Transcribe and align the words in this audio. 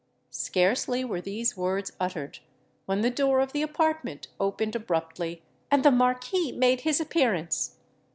Scarcely 0.31 1.05
were 1.05 1.21
these 1.21 1.55
words 1.55 1.91
uttered, 1.99 2.39
when 2.87 3.01
the 3.01 3.11
door 3.11 3.39
of 3.39 3.51
the 3.51 3.61
apartment 3.61 4.29
opened 4.39 4.75
abruptly; 4.75 5.43
and 5.69 5.85
the 5.85 5.91
Marquis 5.91 6.51
made 6.51 6.81
his 6.81 6.99
appearance. 6.99 7.77